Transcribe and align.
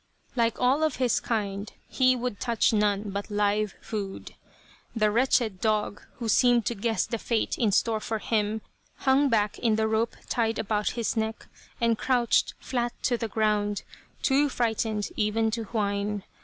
Like 0.35 0.59
all 0.59 0.81
of 0.81 0.95
his 0.95 1.19
kind 1.19 1.71
he 1.87 2.15
would 2.15 2.39
touch 2.39 2.73
none 2.73 3.11
but 3.11 3.29
live 3.29 3.75
food. 3.81 4.33
The 4.95 5.11
wretched 5.11 5.61
dog, 5.61 6.01
who 6.15 6.27
seemed 6.27 6.65
to 6.65 6.73
guess 6.73 7.05
the 7.05 7.19
fate 7.19 7.55
in 7.59 7.71
store 7.71 7.99
for 7.99 8.17
him, 8.17 8.61
hung 9.05 9.29
back 9.29 9.59
in 9.59 9.75
the 9.75 9.87
rope 9.87 10.15
tied 10.27 10.57
about 10.57 10.89
his 10.97 11.15
neck, 11.15 11.45
and 11.79 11.99
crouched 11.99 12.55
flat 12.57 12.93
to 13.03 13.15
the 13.15 13.27
ground, 13.27 13.83
too 14.23 14.49
frightened 14.49 15.09
even 15.17 15.51
to 15.51 15.65
whine. 15.65 16.23